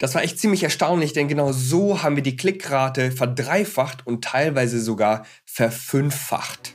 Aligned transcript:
Das 0.00 0.14
war 0.14 0.22
echt 0.22 0.38
ziemlich 0.38 0.62
erstaunlich, 0.62 1.12
denn 1.12 1.28
genau 1.28 1.52
so 1.52 2.02
haben 2.02 2.16
wir 2.16 2.22
die 2.22 2.34
Klickrate 2.34 3.10
verdreifacht 3.10 4.06
und 4.06 4.24
teilweise 4.24 4.80
sogar 4.80 5.26
verfünffacht. 5.44 6.74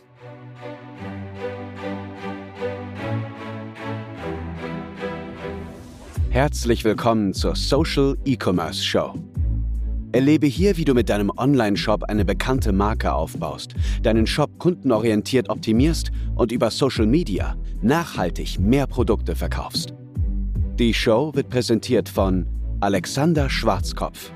Herzlich 6.29 6.83
willkommen 6.83 7.33
zur 7.33 7.55
Social 7.55 8.15
E-Commerce 8.25 8.83
Show. 8.83 9.15
Erlebe 10.11 10.45
hier, 10.45 10.77
wie 10.77 10.85
du 10.85 10.93
mit 10.93 11.09
deinem 11.09 11.31
Online-Shop 11.35 12.03
eine 12.03 12.25
bekannte 12.25 12.73
Marke 12.73 13.11
aufbaust, 13.11 13.73
deinen 14.03 14.27
Shop 14.27 14.59
kundenorientiert 14.59 15.49
optimierst 15.49 16.11
und 16.35 16.51
über 16.51 16.69
Social 16.69 17.07
Media 17.07 17.55
nachhaltig 17.81 18.59
mehr 18.59 18.85
Produkte 18.85 19.35
verkaufst. 19.35 19.95
Die 20.77 20.93
Show 20.93 21.31
wird 21.33 21.49
präsentiert 21.49 22.07
von 22.07 22.45
Alexander 22.85 23.49
Schwarzkopf. 23.49 24.31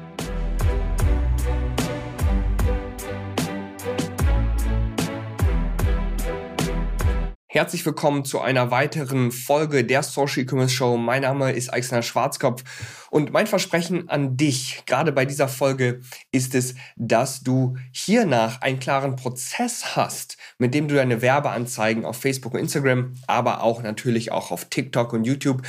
Herzlich 7.60 7.86
willkommen 7.86 8.24
zu 8.24 8.40
einer 8.40 8.72
weiteren 8.72 9.34
Folge 9.34 9.84
der 9.84 10.02
Social 10.02 10.44
E-Commerce 10.44 10.74
Show. 10.74 10.96
Mein 10.96 11.24
Name 11.24 11.52
ist 11.52 11.68
Alexander 11.68 12.04
Schwarzkopf 12.04 12.64
und 13.10 13.34
mein 13.34 13.48
Versprechen 13.48 14.08
an 14.08 14.38
dich, 14.38 14.84
gerade 14.86 15.12
bei 15.12 15.26
dieser 15.26 15.50
Folge, 15.50 16.00
ist 16.32 16.56
es, 16.56 16.76
dass 16.96 17.42
du 17.42 17.76
hiernach 17.92 18.62
einen 18.62 18.80
klaren 18.80 19.18
Prozess 19.18 19.98
hast, 19.98 20.38
mit 20.58 20.74
dem 20.74 20.88
du 20.88 20.96
deine 20.96 21.22
Werbeanzeigen 21.22 22.06
auf 22.06 22.22
Facebook 22.22 22.54
und 22.54 22.62
Instagram, 22.62 23.16
aber 23.28 23.62
auch 23.62 23.84
natürlich 23.84 24.32
auch 24.32 24.52
auf 24.52 24.70
TikTok 24.70 25.12
und 25.12 25.26
YouTube 25.26 25.64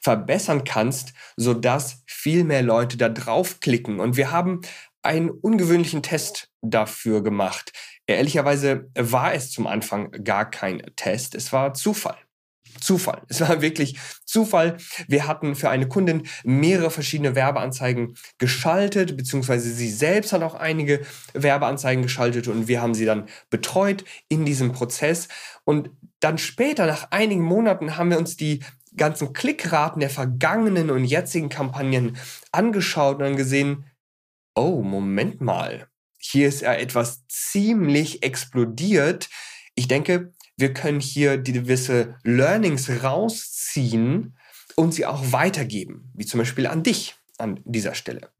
verbessern 0.00 0.62
kannst, 0.62 1.12
sodass 1.36 2.04
viel 2.06 2.44
mehr 2.44 2.62
Leute 2.62 2.96
da 2.96 3.08
draufklicken. 3.08 3.98
Und 3.98 4.16
wir 4.16 4.30
haben 4.30 4.60
einen 5.02 5.30
ungewöhnlichen 5.30 6.04
Test 6.04 6.50
dafür 6.60 7.22
gemacht. 7.22 7.72
Ehrlicherweise 8.06 8.90
war 8.94 9.32
es 9.34 9.50
zum 9.50 9.66
Anfang 9.66 10.10
gar 10.24 10.50
kein 10.50 10.82
Test, 10.96 11.34
es 11.34 11.52
war 11.52 11.74
Zufall. 11.74 12.18
Zufall. 12.80 13.22
Es 13.28 13.40
war 13.40 13.60
wirklich 13.62 13.98
Zufall. 14.24 14.76
Wir 15.06 15.26
hatten 15.26 15.54
für 15.54 15.70
eine 15.70 15.88
Kundin 15.88 16.26
mehrere 16.42 16.90
verschiedene 16.90 17.34
Werbeanzeigen 17.34 18.16
geschaltet, 18.38 19.16
beziehungsweise 19.16 19.70
sie 19.70 19.90
selbst 19.90 20.32
hat 20.32 20.42
auch 20.42 20.54
einige 20.54 21.02
Werbeanzeigen 21.34 22.02
geschaltet 22.02 22.48
und 22.48 22.68
wir 22.68 22.80
haben 22.80 22.94
sie 22.94 23.04
dann 23.04 23.28
betreut 23.50 24.04
in 24.28 24.44
diesem 24.44 24.72
Prozess. 24.72 25.28
Und 25.64 25.90
dann 26.20 26.38
später, 26.38 26.86
nach 26.86 27.10
einigen 27.10 27.42
Monaten, 27.42 27.96
haben 27.96 28.10
wir 28.10 28.18
uns 28.18 28.36
die 28.36 28.60
ganzen 28.96 29.32
Klickraten 29.32 30.00
der 30.00 30.10
vergangenen 30.10 30.90
und 30.90 31.04
jetzigen 31.04 31.48
Kampagnen 31.48 32.16
angeschaut 32.52 33.16
und 33.16 33.24
dann 33.24 33.36
gesehen, 33.36 33.84
oh, 34.54 34.82
Moment 34.82 35.40
mal, 35.40 35.88
hier 36.24 36.48
ist 36.48 36.62
ja 36.62 36.72
etwas 36.74 37.26
ziemlich 37.28 38.22
explodiert. 38.22 39.28
Ich 39.74 39.88
denke, 39.88 40.32
wir 40.56 40.72
können 40.72 41.00
hier 41.00 41.36
die 41.36 41.52
gewisse 41.52 42.16
Learnings 42.22 42.88
rausziehen 43.02 44.38
und 44.76 44.92
sie 44.92 45.06
auch 45.06 45.32
weitergeben, 45.32 46.10
wie 46.14 46.26
zum 46.26 46.38
Beispiel 46.38 46.66
an 46.66 46.82
dich 46.82 47.16
an 47.42 47.60
dieser 47.64 47.94
Stelle. 47.94 48.30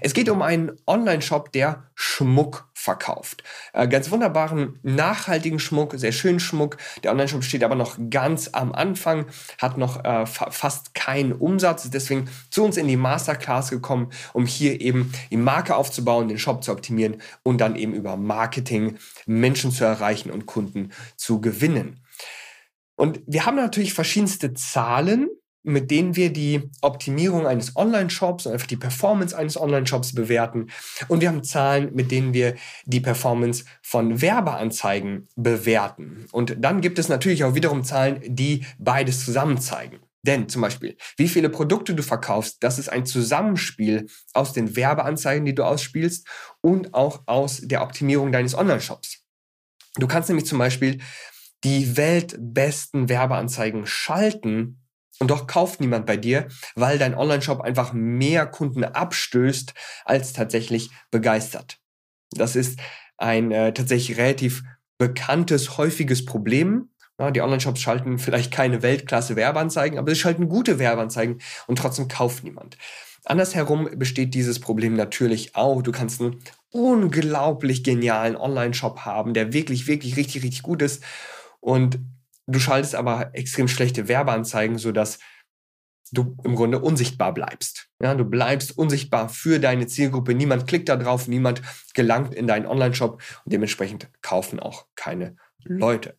Es 0.00 0.14
geht 0.14 0.28
um 0.28 0.42
einen 0.42 0.72
Online-Shop, 0.86 1.52
der 1.52 1.90
Schmuck 1.94 2.68
verkauft. 2.72 3.42
Äh, 3.72 3.88
ganz 3.88 4.10
wunderbaren, 4.10 4.78
nachhaltigen 4.82 5.58
Schmuck, 5.58 5.94
sehr 5.96 6.12
schönen 6.12 6.40
Schmuck. 6.40 6.78
Der 7.02 7.10
Online-Shop 7.12 7.44
steht 7.44 7.64
aber 7.64 7.74
noch 7.74 7.98
ganz 8.10 8.50
am 8.52 8.72
Anfang, 8.72 9.26
hat 9.60 9.76
noch 9.76 10.04
äh, 10.04 10.26
fa 10.26 10.50
fast 10.50 10.94
keinen 10.94 11.32
Umsatz, 11.32 11.90
deswegen 11.90 12.30
zu 12.50 12.64
uns 12.64 12.76
in 12.76 12.88
die 12.88 12.96
Masterclass 12.96 13.70
gekommen, 13.70 14.10
um 14.32 14.46
hier 14.46 14.80
eben 14.80 15.12
die 15.30 15.36
Marke 15.36 15.76
aufzubauen, 15.76 16.28
den 16.28 16.38
Shop 16.38 16.64
zu 16.64 16.72
optimieren 16.72 17.20
und 17.42 17.60
dann 17.60 17.76
eben 17.76 17.92
über 17.92 18.16
Marketing 18.16 18.98
Menschen 19.26 19.70
zu 19.70 19.84
erreichen 19.84 20.30
und 20.30 20.46
Kunden 20.46 20.92
zu 21.16 21.40
gewinnen. 21.40 22.00
Und 22.94 23.20
wir 23.26 23.44
haben 23.44 23.56
natürlich 23.56 23.92
verschiedenste 23.92 24.54
Zahlen, 24.54 25.28
mit 25.66 25.90
denen 25.90 26.14
wir 26.14 26.32
die 26.32 26.70
Optimierung 26.80 27.46
eines 27.46 27.76
Online-Shops 27.76 28.46
und 28.46 28.52
einfach 28.52 28.68
die 28.68 28.76
Performance 28.76 29.36
eines 29.36 29.60
Online-Shops 29.60 30.14
bewerten. 30.14 30.68
Und 31.08 31.20
wir 31.20 31.28
haben 31.28 31.42
Zahlen, 31.42 31.94
mit 31.94 32.10
denen 32.10 32.32
wir 32.32 32.54
die 32.84 33.00
Performance 33.00 33.64
von 33.82 34.22
Werbeanzeigen 34.22 35.28
bewerten. 35.34 36.26
Und 36.30 36.56
dann 36.60 36.80
gibt 36.80 36.98
es 36.98 37.08
natürlich 37.08 37.42
auch 37.42 37.54
wiederum 37.54 37.82
Zahlen, 37.82 38.20
die 38.24 38.64
beides 38.78 39.24
zusammen 39.24 39.58
zeigen. 39.58 39.98
Denn 40.22 40.48
zum 40.48 40.62
Beispiel, 40.62 40.96
wie 41.16 41.28
viele 41.28 41.48
Produkte 41.48 41.94
du 41.94 42.02
verkaufst, 42.02 42.62
das 42.62 42.78
ist 42.78 42.88
ein 42.88 43.06
Zusammenspiel 43.06 44.06
aus 44.34 44.52
den 44.52 44.74
Werbeanzeigen, 44.76 45.44
die 45.44 45.54
du 45.54 45.64
ausspielst 45.64 46.26
und 46.60 46.94
auch 46.94 47.22
aus 47.26 47.60
der 47.62 47.82
Optimierung 47.82 48.32
deines 48.32 48.56
Online-Shops. 48.56 49.24
Du 49.96 50.06
kannst 50.06 50.28
nämlich 50.28 50.46
zum 50.46 50.58
Beispiel 50.58 51.00
die 51.64 51.96
weltbesten 51.96 53.08
Werbeanzeigen 53.08 53.86
schalten 53.86 54.85
und 55.18 55.30
doch 55.30 55.46
kauft 55.46 55.80
niemand 55.80 56.06
bei 56.06 56.16
dir, 56.16 56.48
weil 56.74 56.98
dein 56.98 57.14
Online-Shop 57.14 57.60
einfach 57.60 57.92
mehr 57.92 58.46
Kunden 58.46 58.84
abstößt, 58.84 59.74
als 60.04 60.32
tatsächlich 60.32 60.90
begeistert. 61.10 61.78
Das 62.32 62.56
ist 62.56 62.78
ein 63.16 63.50
äh, 63.50 63.72
tatsächlich 63.72 64.18
relativ 64.18 64.62
bekanntes, 64.98 65.78
häufiges 65.78 66.24
Problem. 66.24 66.90
Ja, 67.18 67.30
die 67.30 67.40
Online-Shops 67.40 67.80
schalten 67.80 68.18
vielleicht 68.18 68.52
keine 68.52 68.82
Weltklasse 68.82 69.36
Werbeanzeigen, 69.36 69.98
aber 69.98 70.10
sie 70.10 70.20
schalten 70.20 70.48
gute 70.48 70.78
Werbeanzeigen 70.78 71.40
und 71.66 71.78
trotzdem 71.78 72.08
kauft 72.08 72.44
niemand. 72.44 72.76
Andersherum 73.24 73.88
besteht 73.96 74.34
dieses 74.34 74.60
Problem 74.60 74.94
natürlich 74.94 75.56
auch. 75.56 75.82
Du 75.82 75.92
kannst 75.92 76.20
einen 76.20 76.38
unglaublich 76.70 77.82
genialen 77.82 78.36
Online-Shop 78.36 79.00
haben, 79.00 79.34
der 79.34 79.52
wirklich, 79.52 79.86
wirklich 79.86 80.16
richtig, 80.16 80.44
richtig 80.44 80.62
gut 80.62 80.82
ist. 80.82 81.02
Und 81.60 81.98
Du 82.46 82.58
schaltest 82.58 82.94
aber 82.94 83.30
extrem 83.34 83.68
schlechte 83.68 84.08
Werbeanzeigen, 84.08 84.78
sodass 84.78 85.18
du 86.12 86.36
im 86.44 86.54
Grunde 86.54 86.78
unsichtbar 86.78 87.34
bleibst. 87.34 87.88
Ja, 88.00 88.14
du 88.14 88.24
bleibst 88.24 88.78
unsichtbar 88.78 89.28
für 89.28 89.58
deine 89.58 89.86
Zielgruppe. 89.86 90.34
Niemand 90.34 90.66
klickt 90.66 90.88
da 90.88 90.96
drauf, 90.96 91.26
niemand 91.26 91.62
gelangt 91.94 92.34
in 92.34 92.46
deinen 92.46 92.66
Online-Shop 92.66 93.20
und 93.44 93.52
dementsprechend 93.52 94.08
kaufen 94.22 94.60
auch 94.60 94.86
keine 94.94 95.36
Leute. 95.64 96.16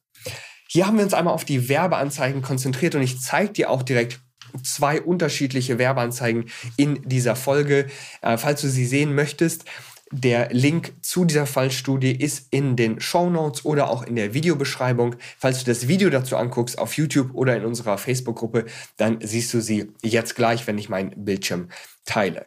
Hier 0.67 0.85
haben 0.85 0.97
wir 0.97 1.05
uns 1.05 1.13
einmal 1.13 1.33
auf 1.33 1.45
die 1.45 1.69
Werbeanzeigen 1.69 2.41
konzentriert 2.41 2.95
und 2.95 3.01
ich 3.01 3.21
zeige 3.21 3.53
dir 3.53 3.69
auch 3.69 3.83
direkt 3.83 4.19
zwei 4.63 5.01
unterschiedliche 5.01 5.77
Werbeanzeigen 5.77 6.49
in 6.75 7.01
dieser 7.07 7.35
Folge. 7.35 7.87
Äh, 8.21 8.37
falls 8.37 8.61
du 8.61 8.67
sie 8.67 8.85
sehen 8.85 9.15
möchtest, 9.15 9.65
der 10.11 10.49
Link 10.53 10.93
zu 11.01 11.25
dieser 11.25 11.45
Fallstudie 11.45 12.11
ist 12.11 12.47
in 12.51 12.75
den 12.75 12.99
Show 12.99 13.29
Notes 13.29 13.65
oder 13.65 13.89
auch 13.89 14.03
in 14.03 14.15
der 14.15 14.33
Videobeschreibung. 14.33 15.15
Falls 15.37 15.59
du 15.59 15.65
das 15.65 15.87
Video 15.87 16.09
dazu 16.09 16.37
anguckst 16.37 16.77
auf 16.77 16.93
YouTube 16.93 17.33
oder 17.33 17.55
in 17.55 17.65
unserer 17.65 17.97
Facebook-Gruppe, 17.97 18.65
dann 18.97 19.19
siehst 19.21 19.53
du 19.53 19.61
sie 19.61 19.91
jetzt 20.01 20.35
gleich, 20.35 20.65
wenn 20.67 20.77
ich 20.77 20.89
meinen 20.89 21.25
Bildschirm 21.25 21.69
teile. 22.05 22.45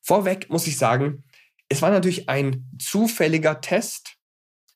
Vorweg 0.00 0.48
muss 0.50 0.66
ich 0.66 0.78
sagen, 0.78 1.24
es 1.68 1.82
war 1.82 1.90
natürlich 1.90 2.28
ein 2.28 2.68
zufälliger 2.78 3.60
Test 3.60 4.16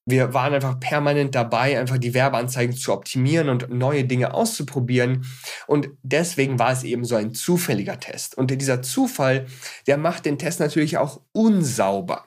wir 0.06 0.34
waren 0.34 0.52
einfach 0.52 0.78
permanent 0.80 1.34
dabei, 1.34 1.78
einfach 1.78 1.96
die 1.96 2.12
Werbeanzeigen 2.12 2.76
zu 2.76 2.92
optimieren 2.92 3.48
und 3.48 3.70
neue 3.70 4.04
Dinge 4.04 4.34
auszuprobieren. 4.34 5.26
Und 5.66 5.88
deswegen 6.02 6.58
war 6.58 6.72
es 6.72 6.82
eben 6.82 7.04
so 7.04 7.16
ein 7.16 7.32
zufälliger 7.32 7.98
Test. 7.98 8.36
Und 8.36 8.50
dieser 8.50 8.82
Zufall, 8.82 9.46
der 9.86 9.96
macht 9.96 10.26
den 10.26 10.38
Test 10.38 10.60
natürlich 10.60 10.98
auch 10.98 11.22
unsauber. 11.32 12.24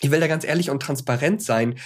Ich 0.00 0.10
will 0.10 0.20
da 0.20 0.28
ganz 0.28 0.44
ehrlich 0.44 0.70
und 0.70 0.80
transparent 0.80 1.42
sein. 1.42 1.76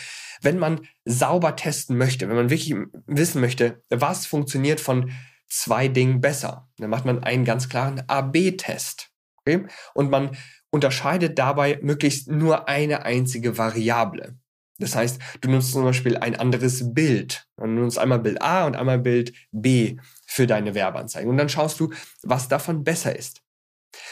Wenn 0.42 0.58
man 0.58 0.86
sauber 1.04 1.56
testen 1.56 1.96
möchte, 1.96 2.28
wenn 2.28 2.36
man 2.36 2.50
wirklich 2.50 2.74
wissen 3.06 3.40
möchte, 3.40 3.82
was 3.88 4.26
funktioniert 4.26 4.80
von 4.80 5.10
zwei 5.48 5.88
Dingen 5.88 6.20
besser, 6.20 6.68
dann 6.76 6.90
macht 6.90 7.06
man 7.06 7.24
einen 7.24 7.44
ganz 7.44 7.68
klaren 7.68 8.02
AB-Test. 8.06 9.10
Okay? 9.38 9.66
Und 9.94 10.10
man 10.10 10.36
unterscheidet 10.70 11.38
dabei 11.38 11.78
möglichst 11.82 12.28
nur 12.28 12.68
eine 12.68 13.04
einzige 13.04 13.56
Variable. 13.56 14.36
Das 14.78 14.94
heißt, 14.94 15.20
du 15.40 15.50
nutzt 15.50 15.72
zum 15.72 15.84
Beispiel 15.84 16.16
ein 16.16 16.36
anderes 16.36 16.94
Bild. 16.94 17.46
Du 17.56 17.66
nutzt 17.66 17.98
einmal 17.98 18.20
Bild 18.20 18.40
A 18.40 18.66
und 18.66 18.76
einmal 18.76 18.98
Bild 18.98 19.32
B 19.50 19.96
für 20.26 20.46
deine 20.46 20.74
Werbeanzeigen. 20.74 21.28
Und 21.28 21.36
dann 21.36 21.48
schaust 21.48 21.80
du, 21.80 21.92
was 22.22 22.48
davon 22.48 22.84
besser 22.84 23.16
ist. 23.16 23.42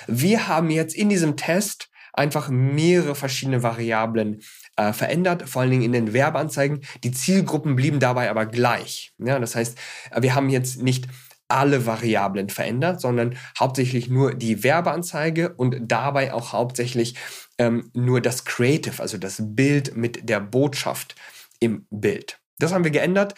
Wir 0.07 0.49
haben 0.49 0.71
jetzt 0.71 0.95
in 0.95 1.09
diesem 1.09 1.37
Test 1.37 1.89
einfach 2.13 2.49
mehrere 2.49 3.15
verschiedene 3.15 3.63
Variablen 3.63 4.41
äh, 4.77 4.93
verändert, 4.93 5.49
vor 5.49 5.63
allen 5.63 5.71
Dingen 5.71 5.83
in 5.83 5.93
den 5.93 6.13
Werbeanzeigen. 6.13 6.81
Die 7.05 7.13
Zielgruppen 7.13 7.77
blieben 7.77 8.01
dabei 8.01 8.31
aber 8.31 8.47
gleich. 8.47 9.13
Ja, 9.19 9.39
das 9.39 9.55
heißt, 9.55 9.79
wir 10.19 10.35
haben 10.35 10.49
jetzt 10.49 10.83
nicht 10.83 11.07
alle 11.49 11.87
Variablen 11.87 12.49
verändert, 12.49 13.01
sondern 13.01 13.37
hauptsächlich 13.59 14.09
nur 14.09 14.35
die 14.35 14.65
Werbeanzeige 14.65 15.55
und 15.55 15.77
dabei 15.81 16.33
auch 16.35 16.53
hauptsächlich 16.53 17.15
ähm, 17.59 17.91
nur 17.95 18.21
das 18.21 18.45
Creative, 18.45 19.01
also 19.01 19.19
das 19.19 19.41
Bild 19.41 19.97
mit 19.97 20.29
der 20.29 20.41
Botschaft 20.41 21.15
im 21.61 21.87
Bild. 21.91 22.41
Das 22.59 22.73
haben 22.73 22.85
wir 22.85 22.91
geändert 22.91 23.35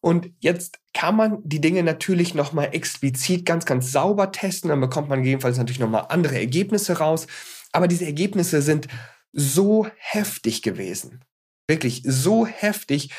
Und 0.00 0.30
jetzt 0.40 0.80
kann 0.94 1.14
man 1.14 1.38
die 1.44 1.60
Dinge 1.60 1.84
natürlich 1.84 2.34
nochmal 2.34 2.70
explizit 2.72 3.46
ganz, 3.46 3.64
ganz 3.64 3.92
sauber 3.92 4.32
testen. 4.32 4.68
Dann 4.68 4.80
bekommt 4.80 5.08
man 5.08 5.24
jedenfalls 5.24 5.58
natürlich 5.58 5.78
nochmal 5.78 6.06
andere 6.08 6.38
Ergebnisse 6.38 6.98
raus. 6.98 7.28
Aber 7.70 7.86
diese 7.86 8.04
Ergebnisse 8.04 8.62
sind 8.62 8.88
so 9.32 9.86
heftig 9.96 10.62
gewesen. 10.62 11.24
Wirklich 11.68 12.02
so 12.04 12.46
heftig, 12.46 13.12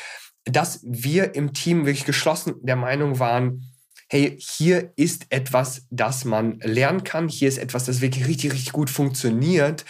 dass 0.44 0.80
wir 0.84 1.34
im 1.34 1.54
Team 1.54 1.86
wirklich 1.86 2.04
geschlossen 2.04 2.56
der 2.60 2.76
Meinung 2.76 3.18
waren, 3.18 3.73
hey, 4.14 4.38
hier 4.38 4.92
ist 4.94 5.26
etwas, 5.30 5.88
das 5.90 6.24
man 6.24 6.60
lernen 6.60 7.02
kann. 7.02 7.26
Hier 7.26 7.48
ist 7.48 7.58
etwas, 7.58 7.86
das 7.86 8.00
wirklich 8.00 8.28
richtig, 8.28 8.52
richtig 8.52 8.72
gut 8.72 8.88
funktioniert. 8.88 9.84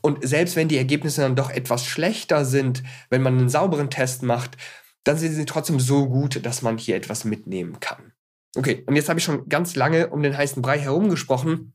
Und 0.00 0.26
selbst 0.26 0.56
wenn 0.56 0.66
die 0.66 0.78
Ergebnisse 0.78 1.20
dann 1.20 1.36
doch 1.36 1.48
etwas 1.48 1.86
schlechter 1.86 2.44
sind, 2.44 2.82
wenn 3.08 3.22
man 3.22 3.38
einen 3.38 3.48
sauberen 3.48 3.88
Test 3.88 4.24
macht, 4.24 4.56
dann 5.04 5.16
sind 5.16 5.34
sie 5.34 5.44
trotzdem 5.44 5.78
so 5.78 6.08
gut, 6.08 6.44
dass 6.44 6.62
man 6.62 6.76
hier 6.76 6.96
etwas 6.96 7.24
mitnehmen 7.24 7.78
kann. 7.78 8.12
Okay, 8.56 8.82
und 8.88 8.96
jetzt 8.96 9.08
habe 9.08 9.20
ich 9.20 9.24
schon 9.24 9.48
ganz 9.48 9.76
lange 9.76 10.08
um 10.08 10.24
den 10.24 10.36
heißen 10.36 10.60
Brei 10.60 10.80
herumgesprochen. 10.80 11.72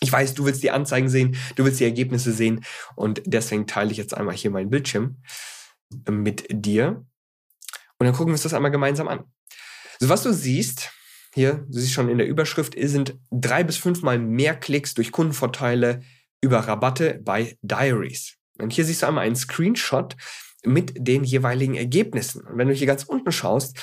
Ich 0.00 0.10
weiß, 0.10 0.32
du 0.32 0.46
willst 0.46 0.62
die 0.62 0.70
Anzeigen 0.70 1.10
sehen, 1.10 1.36
du 1.56 1.66
willst 1.66 1.80
die 1.80 1.84
Ergebnisse 1.84 2.32
sehen 2.32 2.64
und 2.94 3.20
deswegen 3.26 3.66
teile 3.66 3.90
ich 3.90 3.98
jetzt 3.98 4.16
einmal 4.16 4.34
hier 4.34 4.50
meinen 4.50 4.70
Bildschirm 4.70 5.18
äh, 6.06 6.12
mit 6.12 6.46
dir. 6.48 7.04
Und 7.98 8.06
dann 8.06 8.14
gucken 8.14 8.28
wir 8.28 8.36
uns 8.36 8.42
das 8.42 8.54
einmal 8.54 8.70
gemeinsam 8.70 9.06
an. 9.06 9.24
So, 10.00 10.08
was 10.08 10.22
du 10.22 10.32
siehst, 10.32 10.92
hier, 11.36 11.66
du 11.68 11.78
siehst 11.78 11.92
schon 11.92 12.08
in 12.08 12.16
der 12.16 12.26
Überschrift, 12.26 12.74
sind 12.80 13.14
drei 13.30 13.62
bis 13.62 13.76
fünfmal 13.76 14.18
mehr 14.18 14.56
Klicks 14.56 14.94
durch 14.94 15.12
Kundenvorteile 15.12 16.00
über 16.40 16.60
Rabatte 16.60 17.20
bei 17.22 17.58
Diaries. 17.60 18.36
Und 18.58 18.72
hier 18.72 18.86
siehst 18.86 19.02
du 19.02 19.06
einmal 19.06 19.26
einen 19.26 19.36
Screenshot 19.36 20.16
mit 20.64 20.94
den 20.96 21.24
jeweiligen 21.24 21.74
Ergebnissen. 21.74 22.40
Und 22.40 22.56
wenn 22.56 22.68
du 22.68 22.74
hier 22.74 22.86
ganz 22.86 23.04
unten 23.04 23.32
schaust, 23.32 23.78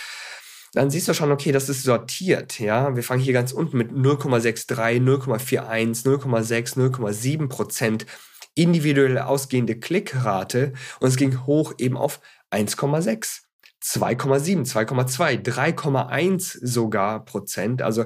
dann 0.73 0.89
siehst 0.89 1.07
du 1.07 1.13
schon, 1.13 1.31
okay, 1.31 1.51
das 1.51 1.69
ist 1.69 1.83
sortiert. 1.83 2.59
Ja, 2.59 2.95
wir 2.95 3.03
fangen 3.03 3.21
hier 3.21 3.33
ganz 3.33 3.51
unten 3.51 3.77
mit 3.77 3.91
0,63, 3.91 4.99
0,41, 4.99 6.05
0,6, 6.05 6.75
0,7 6.75 7.47
Prozent 7.49 8.07
individuell 8.55 9.19
ausgehende 9.19 9.79
Klickrate 9.79 10.73
und 10.99 11.07
es 11.07 11.17
ging 11.17 11.45
hoch 11.45 11.75
eben 11.77 11.97
auf 11.97 12.19
1,6. 12.49 13.41
2,7, 13.83 14.65
2,2, 14.65 15.43
3,1 15.43 16.57
sogar 16.61 17.25
Prozent. 17.25 17.81
Also 17.81 18.05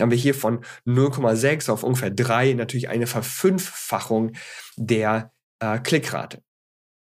haben 0.00 0.10
wir 0.10 0.18
hier 0.18 0.34
von 0.34 0.64
0,6 0.86 1.70
auf 1.70 1.82
ungefähr 1.82 2.10
3 2.10 2.54
natürlich 2.54 2.88
eine 2.88 3.06
Verfünffachung 3.06 4.32
der 4.76 5.32
äh, 5.60 5.78
Klickrate. 5.78 6.42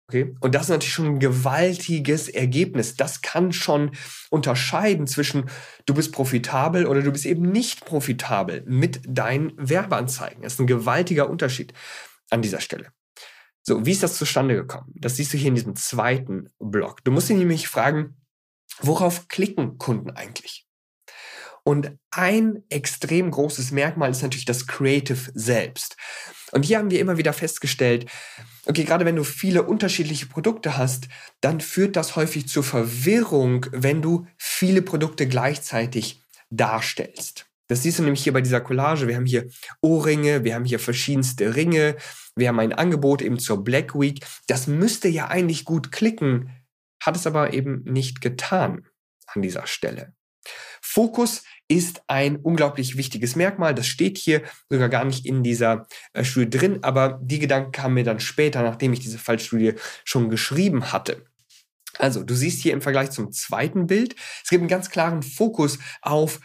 Okay? 0.09 0.35
Und 0.41 0.55
das 0.55 0.63
ist 0.63 0.69
natürlich 0.69 0.93
schon 0.93 1.05
ein 1.05 1.19
gewaltiges 1.19 2.27
Ergebnis. 2.27 2.95
Das 2.97 3.21
kann 3.21 3.53
schon 3.53 3.91
unterscheiden 4.29 5.07
zwischen 5.07 5.49
du 5.85 5.93
bist 5.93 6.11
profitabel 6.11 6.85
oder 6.85 7.01
du 7.01 7.11
bist 7.11 7.25
eben 7.25 7.49
nicht 7.49 7.85
profitabel 7.85 8.63
mit 8.67 8.99
deinen 9.07 9.53
Werbeanzeigen. 9.55 10.43
Das 10.43 10.53
ist 10.53 10.59
ein 10.59 10.67
gewaltiger 10.67 11.29
Unterschied 11.29 11.73
an 12.29 12.41
dieser 12.41 12.59
Stelle. 12.59 12.91
So, 13.63 13.85
wie 13.85 13.91
ist 13.91 14.03
das 14.03 14.17
zustande 14.17 14.55
gekommen? 14.55 14.91
Das 14.95 15.17
siehst 15.17 15.33
du 15.33 15.37
hier 15.37 15.49
in 15.49 15.55
diesem 15.55 15.75
zweiten 15.75 16.49
Block. 16.59 17.03
Du 17.03 17.11
musst 17.11 17.29
dich 17.29 17.37
nämlich 17.37 17.67
fragen, 17.67 18.15
worauf 18.79 19.27
klicken 19.27 19.77
Kunden 19.77 20.11
eigentlich? 20.11 20.67
Und 21.63 21.91
ein 22.09 22.63
extrem 22.69 23.29
großes 23.29 23.71
Merkmal 23.71 24.09
ist 24.09 24.23
natürlich 24.23 24.45
das 24.45 24.65
Creative 24.65 25.31
selbst. 25.35 25.95
Und 26.51 26.65
hier 26.65 26.79
haben 26.79 26.89
wir 26.89 26.99
immer 26.99 27.17
wieder 27.17 27.33
festgestellt, 27.33 28.09
okay, 28.65 28.83
gerade 28.83 29.05
wenn 29.05 29.15
du 29.15 29.23
viele 29.23 29.63
unterschiedliche 29.63 30.25
Produkte 30.25 30.77
hast, 30.77 31.07
dann 31.39 31.61
führt 31.61 31.95
das 31.95 32.15
häufig 32.15 32.47
zur 32.47 32.63
Verwirrung, 32.63 33.67
wenn 33.71 34.01
du 34.01 34.27
viele 34.37 34.81
Produkte 34.81 35.27
gleichzeitig 35.27 36.23
darstellst. 36.49 37.50
Das 37.71 37.83
siehst 37.83 37.99
du 37.99 38.03
nämlich 38.03 38.21
hier 38.21 38.33
bei 38.33 38.41
dieser 38.41 38.59
Collage. 38.59 39.07
Wir 39.07 39.15
haben 39.15 39.25
hier 39.25 39.47
Ohrringe, 39.79 40.43
wir 40.43 40.55
haben 40.55 40.65
hier 40.65 40.77
verschiedenste 40.77 41.55
Ringe, 41.55 41.95
wir 42.35 42.49
haben 42.49 42.59
ein 42.59 42.73
Angebot 42.73 43.21
eben 43.21 43.39
zur 43.39 43.63
Black 43.63 43.97
Week. 43.97 44.25
Das 44.47 44.67
müsste 44.67 45.07
ja 45.07 45.29
eigentlich 45.29 45.63
gut 45.63 45.89
klicken, 45.89 46.49
hat 47.01 47.15
es 47.15 47.25
aber 47.25 47.53
eben 47.53 47.83
nicht 47.85 48.19
getan 48.19 48.87
an 49.25 49.41
dieser 49.41 49.67
Stelle. 49.67 50.13
Fokus 50.81 51.43
ist 51.69 52.01
ein 52.07 52.35
unglaublich 52.35 52.97
wichtiges 52.97 53.37
Merkmal. 53.37 53.73
Das 53.73 53.87
steht 53.87 54.17
hier 54.17 54.41
sogar 54.69 54.89
gar 54.89 55.05
nicht 55.05 55.25
in 55.25 55.41
dieser 55.41 55.87
äh, 56.11 56.25
Studie 56.25 56.49
drin, 56.49 56.79
aber 56.81 57.21
die 57.23 57.39
Gedanken 57.39 57.71
kamen 57.71 57.93
mir 57.93 58.03
dann 58.03 58.19
später, 58.19 58.63
nachdem 58.63 58.91
ich 58.91 58.99
diese 58.99 59.17
Fallstudie 59.17 59.75
schon 60.03 60.29
geschrieben 60.29 60.91
hatte. 60.91 61.23
Also, 61.99 62.23
du 62.23 62.35
siehst 62.35 62.61
hier 62.61 62.73
im 62.73 62.81
Vergleich 62.81 63.11
zum 63.11 63.31
zweiten 63.31 63.87
Bild, 63.87 64.15
es 64.43 64.49
gibt 64.49 64.61
einen 64.61 64.69
ganz 64.69 64.89
klaren 64.89 65.23
Fokus 65.23 65.79
auf 66.01 66.41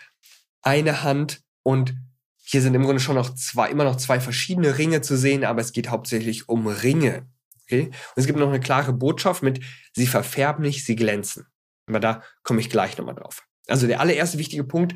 eine 0.66 1.02
Hand 1.02 1.42
und 1.62 1.94
hier 2.42 2.60
sind 2.60 2.74
im 2.74 2.82
Grunde 2.82 3.00
schon 3.00 3.14
noch 3.14 3.34
zwei, 3.34 3.70
immer 3.70 3.84
noch 3.84 3.96
zwei 3.96 4.20
verschiedene 4.20 4.78
Ringe 4.78 5.00
zu 5.00 5.16
sehen, 5.16 5.44
aber 5.44 5.60
es 5.60 5.72
geht 5.72 5.88
hauptsächlich 5.88 6.48
um 6.48 6.66
Ringe. 6.66 7.26
Okay? 7.62 7.86
Und 7.86 7.92
es 8.16 8.26
gibt 8.26 8.38
noch 8.38 8.48
eine 8.48 8.60
klare 8.60 8.92
Botschaft 8.92 9.42
mit, 9.42 9.60
sie 9.94 10.06
verfärben 10.06 10.62
nicht, 10.62 10.84
sie 10.84 10.96
glänzen. 10.96 11.46
Aber 11.88 12.00
da 12.00 12.22
komme 12.42 12.60
ich 12.60 12.70
gleich 12.70 12.98
nochmal 12.98 13.14
drauf. 13.14 13.44
Also 13.68 13.86
der 13.86 14.00
allererste 14.00 14.38
wichtige 14.38 14.64
Punkt, 14.64 14.94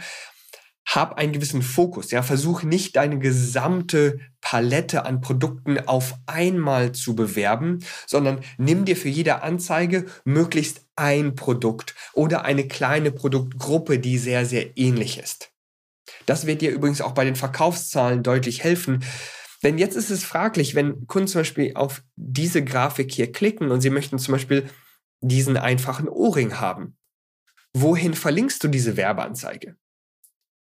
hab 0.87 1.19
einen 1.19 1.32
gewissen 1.32 1.62
Fokus. 1.62 2.11
Ja, 2.11 2.22
versuch 2.22 2.62
nicht 2.64 2.96
deine 2.96 3.19
gesamte 3.19 4.19
Palette 4.40 5.05
an 5.05 5.20
Produkten 5.20 5.78
auf 5.78 6.14
einmal 6.26 6.93
zu 6.93 7.14
bewerben, 7.14 7.84
sondern 8.06 8.40
nimm 8.58 8.84
dir 8.84 8.96
für 8.96 9.08
jede 9.08 9.43
Anzeige 9.43 10.06
möglichst 10.25 10.87
ein 10.96 11.37
Produkt 11.37 11.94
oder 12.12 12.44
eine 12.44 12.67
kleine 12.67 13.12
Produktgruppe, 13.12 14.00
die 14.00 14.19
sehr, 14.19 14.46
sehr 14.46 14.76
ähnlich 14.76 15.19
ist. 15.19 15.52
Das 16.27 16.47
wird 16.47 16.62
dir 16.62 16.71
übrigens 16.71 17.01
auch 17.01 17.12
bei 17.12 17.25
den 17.25 17.37
Verkaufszahlen 17.37 18.23
deutlich 18.23 18.62
helfen. 18.65 19.05
Denn 19.62 19.79
jetzt 19.79 19.97
ist 19.97 20.11
es 20.11 20.25
fraglich, 20.25 20.75
wenn 20.75 21.07
Kunden 21.07 21.29
zum 21.29 21.41
Beispiel 21.41 21.73
auf 21.75 22.03
diese 22.17 22.65
Grafik 22.65 23.12
hier 23.12 23.31
klicken 23.31 23.71
und 23.71 23.81
sie 23.81 23.91
möchten 23.91 24.19
zum 24.19 24.33
Beispiel 24.33 24.69
diesen 25.21 25.57
einfachen 25.57 26.09
Ohrring 26.09 26.61
haben. 26.61 26.97
Wohin 27.75 28.15
verlinkst 28.15 28.65
du 28.65 28.69
diese 28.69 28.97
Werbeanzeige? 28.97 29.77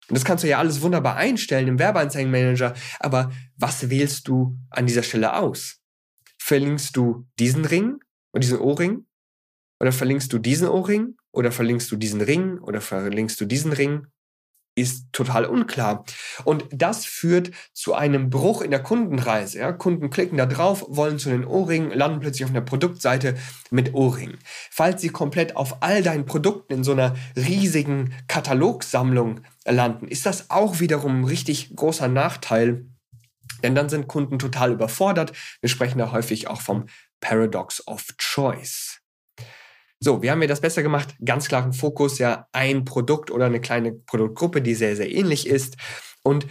Und 0.08 0.16
das 0.16 0.24
kannst 0.24 0.44
du 0.44 0.48
ja 0.48 0.58
alles 0.58 0.82
wunderbar 0.82 1.16
einstellen 1.16 1.68
im 1.68 1.78
Werbeanzeigenmanager, 1.78 2.74
aber 2.98 3.30
was 3.56 3.90
wählst 3.90 4.28
du 4.28 4.58
an 4.68 4.86
dieser 4.86 5.02
Stelle 5.02 5.36
aus? 5.36 5.78
Verlinkst 6.38 6.96
du 6.96 7.26
diesen 7.38 7.64
Ring 7.64 8.00
und 8.32 8.42
diesen 8.42 8.58
Ohrring? 8.58 9.06
Oder 9.78 9.92
verlinkst 9.92 10.32
du 10.32 10.38
diesen 10.38 10.68
Ohrring? 10.68 11.16
Oder 11.32 11.52
verlinkst 11.52 11.90
du 11.90 11.96
diesen 11.96 12.20
Ring? 12.20 12.58
Oder 12.58 12.80
verlinkst 12.80 13.40
du 13.40 13.46
diesen 13.46 13.72
Ring? 13.72 14.06
Ist 14.74 15.12
total 15.12 15.44
unklar. 15.44 16.04
Und 16.44 16.64
das 16.72 17.04
führt 17.04 17.50
zu 17.72 17.94
einem 17.94 18.30
Bruch 18.30 18.62
in 18.62 18.70
der 18.70 18.82
Kundenreise. 18.82 19.58
Ja? 19.58 19.72
Kunden 19.72 20.10
klicken 20.10 20.38
da 20.38 20.46
drauf, 20.46 20.84
wollen 20.88 21.18
zu 21.18 21.30
den 21.30 21.44
Ohrringen, 21.44 21.90
landen 21.90 22.20
plötzlich 22.20 22.44
auf 22.44 22.50
einer 22.50 22.60
Produktseite 22.60 23.36
mit 23.70 23.94
Ohrringen. 23.94 24.38
Falls 24.70 25.00
sie 25.00 25.10
komplett 25.10 25.56
auf 25.56 25.82
all 25.82 26.02
deinen 26.02 26.24
Produkten 26.24 26.74
in 26.74 26.84
so 26.84 26.92
einer 26.92 27.14
riesigen 27.36 28.14
Katalogsammlung 28.28 29.40
landen, 29.66 30.08
ist 30.08 30.26
das 30.26 30.50
auch 30.50 30.80
wiederum 30.80 31.20
ein 31.20 31.24
richtig 31.24 31.74
großer 31.74 32.08
Nachteil. 32.08 32.86
Denn 33.62 33.74
dann 33.74 33.88
sind 33.88 34.08
Kunden 34.08 34.38
total 34.38 34.72
überfordert. 34.72 35.32
Wir 35.60 35.68
sprechen 35.68 35.98
da 35.98 36.12
häufig 36.12 36.48
auch 36.48 36.60
vom 36.60 36.86
Paradox 37.20 37.86
of 37.86 38.06
Choice. 38.16 38.99
So, 40.02 40.22
wie 40.22 40.30
haben 40.30 40.40
wir 40.40 40.48
das 40.48 40.62
besser 40.62 40.82
gemacht? 40.82 41.14
Ganz 41.22 41.46
klaren 41.48 41.74
Fokus, 41.74 42.18
ja, 42.18 42.46
ein 42.52 42.86
Produkt 42.86 43.30
oder 43.30 43.46
eine 43.46 43.60
kleine 43.60 43.92
Produktgruppe, 43.92 44.62
die 44.62 44.74
sehr, 44.74 44.96
sehr 44.96 45.12
ähnlich 45.12 45.46
ist. 45.46 45.76
Und 46.22 46.46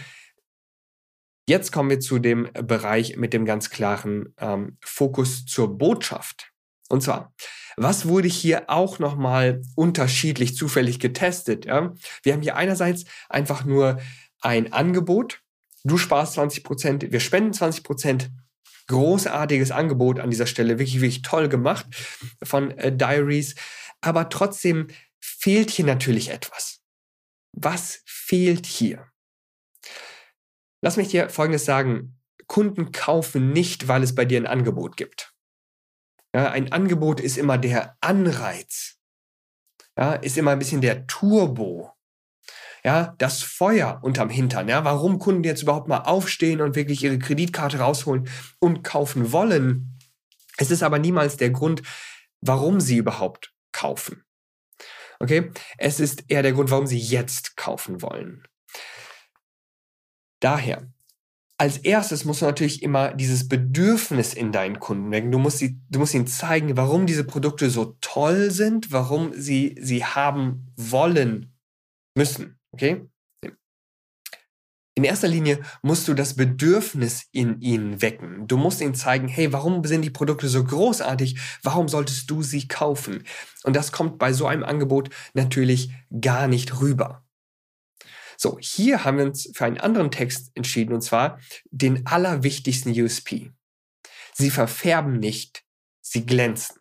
jetzt 1.48 1.72
kommen 1.72 1.90
wir 1.90 2.00
zu 2.00 2.20
dem 2.20 2.48
Bereich 2.54 3.18
mit 3.18 3.34
dem 3.34 3.46
ganz 3.46 3.72
klaren 3.72 4.36
ähm, 4.38 4.78
Fokus 4.82 5.46
zur 5.46 5.80
Botschaft. 5.80 6.52
Und 6.90 7.02
zwar, 7.02 7.34
was 7.76 8.08
wurde 8.08 8.28
hier 8.28 8.70
auch 8.70 9.00
nochmal 9.00 9.64
unterschiedlich 9.76 10.56
zufällig 10.56 11.00
getestet? 11.00 11.66
Ja? 11.66 11.94
Wir 12.22 12.34
haben 12.34 12.44
hier 12.44 12.56
einerseits 12.56 13.06
einfach 13.30 13.66
nur 13.66 14.00
ein 14.42 14.74
Angebot. 14.74 15.42
Du 15.84 15.98
sparst 15.98 16.34
20 16.34 16.64
Prozent, 16.64 17.12
wir 17.12 17.20
spenden 17.20 17.54
20 17.54 17.84
Prozent 17.84 18.30
großartiges 18.90 19.72
Angebot 19.72 20.20
an 20.20 20.30
dieser 20.30 20.48
Stelle, 20.48 20.80
wirklich, 20.80 20.96
wirklich 20.96 21.22
toll 21.22 21.48
gemacht 21.48 21.86
von 22.44 22.72
äh, 22.72 22.96
Diaries. 22.96 23.56
Aber 24.02 24.30
trotzdem 24.30 24.88
fehlt 25.20 25.72
hier 25.72 25.86
natürlich 25.86 26.30
etwas. 26.30 26.82
Was 27.54 28.02
fehlt 28.06 28.66
hier? 28.66 29.08
Lass 30.82 30.98
mich 30.98 31.10
dir 31.10 31.30
Folgendes 31.30 31.66
sagen. 31.66 32.18
Kunden 32.48 32.92
kaufen 32.92 33.52
nicht, 33.52 33.88
weil 33.88 34.02
es 34.02 34.16
bei 34.16 34.26
dir 34.26 34.40
ein 34.40 34.48
Angebot 34.48 34.98
gibt. 34.98 35.34
Ja, 36.36 36.52
ein 36.52 36.72
Angebot 36.72 37.20
ist 37.20 37.38
immer 37.38 37.58
der 37.58 37.98
Anreiz. 38.02 38.98
Ja, 39.98 40.14
ist 40.14 40.38
immer 40.38 40.52
ein 40.52 40.60
bisschen 40.60 40.82
der 40.82 41.06
Turbo 41.06 41.94
ja, 42.84 43.16
das 43.18 43.42
Feuer 43.42 44.00
unterm 44.02 44.30
Hintern, 44.30 44.68
ja, 44.68 44.84
warum 44.84 45.20
Kunden 45.20 45.44
jetzt 45.44 45.64
überhaupt 45.64 45.88
mal 45.88 46.02
aufstehen 46.02 46.62
und 46.62 46.76
wirklich 46.76 47.04
ihre 47.04 47.20
Kreditkarte 47.20 47.80
rausholen 47.80 48.30
und 48.60 48.84
kaufen 48.84 49.32
wollen. 49.32 49.98
Es 50.58 50.72
ist 50.72 50.84
aber 50.84 51.00
niemals 51.00 51.38
der 51.38 51.50
Grund, 51.50 51.82
warum 52.42 52.80
sie 52.80 52.98
überhaupt 52.98 53.54
kaufen. 53.72 54.24
Okay? 55.20 55.52
Es 55.78 56.00
ist 56.00 56.26
eher 56.28 56.44
der 56.44 56.54
Grund, 56.54 56.72
warum 56.72 56.88
sie 56.88 56.98
jetzt 56.98 57.58
kaufen 57.58 58.02
wollen. 58.02 58.44
Daher, 60.40 60.88
als 61.58 61.78
erstes 61.78 62.24
musst 62.24 62.42
du 62.42 62.46
natürlich 62.46 62.82
immer 62.82 63.14
dieses 63.14 63.50
Bedürfnis 63.50 64.34
in 64.34 64.54
deinen 64.54 64.80
Kunden 64.80 65.12
wecken. 65.12 65.32
Du 65.32 65.40
musst, 65.40 65.58
sie, 65.58 65.82
du 65.90 66.00
musst 66.00 66.14
ihnen 66.14 66.28
zeigen, 66.28 66.78
warum 66.78 67.06
diese 67.06 67.26
Produkte 67.26 67.70
so 67.70 67.98
toll 68.00 68.50
sind, 68.52 68.94
warum 68.94 69.34
sie 69.34 69.76
sie 69.80 70.06
haben 70.06 70.72
wollen 70.78 71.54
müssen. 72.16 72.59
Okay? 72.72 73.08
In 75.00 75.06
erster 75.06 75.30
Linie 75.30 75.62
musst 75.82 76.10
du 76.10 76.14
das 76.14 76.36
Bedürfnis 76.36 77.28
in 77.32 77.62
ihnen 77.62 78.02
wecken. 78.02 78.48
Du 78.48 78.58
musst 78.58 78.82
ihnen 78.82 78.96
zeigen, 78.96 79.30
hey, 79.30 79.54
warum 79.54 79.82
sind 79.86 80.02
die 80.02 80.10
Produkte 80.10 80.50
so 80.50 80.62
großartig? 80.62 81.40
Warum 81.64 81.88
solltest 81.88 82.30
du 82.30 82.44
sie 82.44 82.68
kaufen? 82.68 83.24
Und 83.64 83.78
das 83.78 83.94
kommt 83.94 84.20
bei 84.20 84.34
so 84.34 84.46
einem 84.46 84.66
Angebot 84.66 85.10
natürlich 85.34 85.94
gar 86.20 86.50
nicht 86.50 86.82
rüber. 86.82 87.24
So, 88.36 88.58
hier 88.60 89.06
haben 89.06 89.18
wir 89.18 89.26
uns 89.26 89.50
für 89.54 89.64
einen 89.64 89.80
anderen 89.80 90.12
Text 90.12 90.52
entschieden, 90.56 90.94
und 90.94 91.02
zwar 91.02 91.40
den 91.72 92.06
allerwichtigsten 92.06 92.92
USP. 92.92 93.52
Sie 94.34 94.50
verfärben 94.50 95.20
nicht, 95.20 95.64
sie 96.02 96.26
glänzen. 96.26 96.79